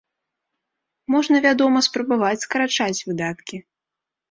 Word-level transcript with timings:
Можна, 1.15 1.35
вядома, 1.47 1.85
спрабаваць 1.89 2.41
скарачаць 2.47 3.03
выдаткі. 3.13 3.63